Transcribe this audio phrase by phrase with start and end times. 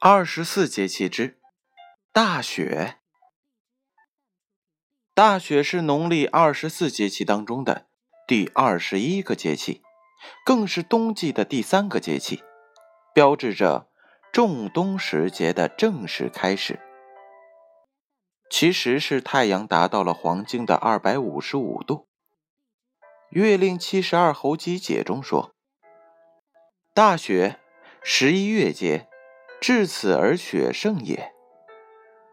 [0.00, 1.40] 二十四节气之
[2.12, 2.98] 大雪。
[5.12, 7.88] 大雪是农历二十四节气当中的
[8.24, 9.82] 第二十一个节气，
[10.44, 12.44] 更是冬季的第三个节气，
[13.12, 13.88] 标志着
[14.32, 16.78] 仲冬时节的正式开始。
[18.48, 22.06] 其实是太阳达到了黄经的二百五十五度。
[23.30, 25.56] 《月令七十二候集解》中说
[26.94, 27.58] ：“大雪，
[28.04, 29.06] 十一月节。”
[29.60, 31.32] 至此而雪盛也。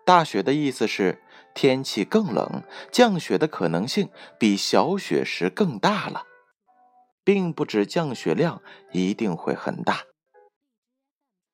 [0.05, 1.23] 大雪的意思是
[1.55, 6.23] 天气更冷，降雪的可能性比小雪时更大了，
[7.23, 8.61] 并不指降雪量
[8.91, 10.03] 一定会很大。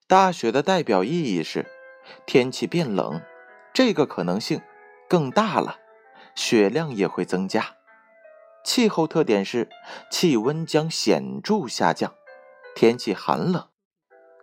[0.08, 1.66] 大雪的代表意义是
[2.26, 3.22] 天气变冷，
[3.74, 4.62] 这个可能性
[5.08, 5.78] 更大了，
[6.36, 7.78] 雪量也会增加。
[8.66, 9.70] 气候特点是
[10.12, 12.14] 气温将显著下降，
[12.76, 13.70] 天气寒冷。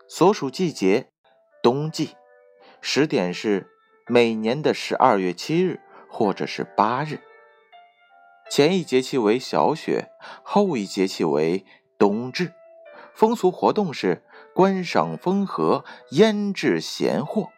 [0.09, 1.11] 所属季节。
[1.69, 2.17] 冬季
[2.81, 3.71] 时点是
[4.07, 7.21] 每年的十二月七日或者是八日。
[8.51, 10.09] 前一节气为小雪，
[10.43, 11.67] 后一节气为
[11.99, 12.55] 冬至。
[13.13, 14.25] 风俗活动是
[14.55, 17.51] 观赏风荷、腌制咸货。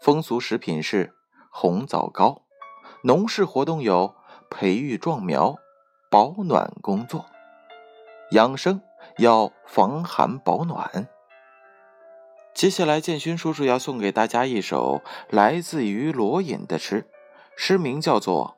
[0.00, 1.12] 风俗食品是
[1.50, 2.42] 红枣糕。
[3.02, 4.14] 农事活动有
[4.48, 5.56] 培育壮苗、
[6.08, 7.26] 保暖工作。
[8.30, 8.80] 养生
[9.18, 11.08] 要防寒保暖。
[12.54, 17.04] 接下来，建勋叔叔要送给大家一首来自于罗隐的诗，
[17.56, 18.56] 诗名叫做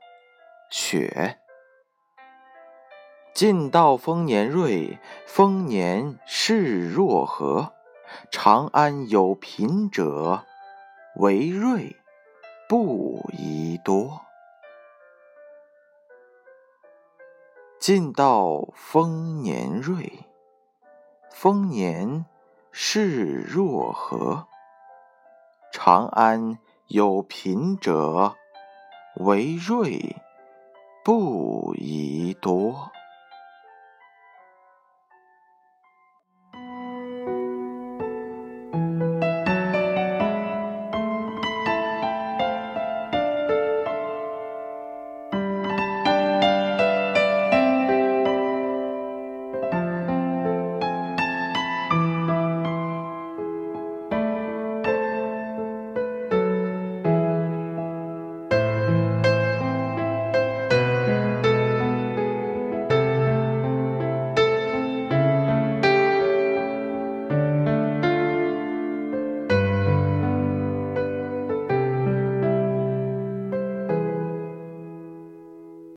[0.76, 1.38] 《雪》。
[3.32, 7.72] 晋道丰年瑞，丰年势若何？
[8.30, 10.44] 长安有贫者，
[11.16, 11.96] 为瑞
[12.68, 14.20] 不宜多。
[17.80, 20.26] 晋道丰年瑞，
[21.30, 22.26] 丰年。
[22.78, 24.48] 是若何？
[25.72, 28.36] 长安有贫者，
[29.14, 30.14] 为瑞
[31.02, 32.92] 不宜多。